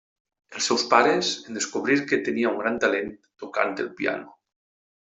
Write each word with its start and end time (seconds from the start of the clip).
Els 0.59 0.69
seus 0.71 0.85
pares, 0.93 1.29
en 1.51 1.59
descobrir 1.61 1.99
que 2.13 2.21
tenia 2.31 2.55
un 2.55 2.59
gran 2.65 2.81
talent 2.87 3.17
tocant 3.45 3.79
el 3.87 3.97
piano. 4.03 4.37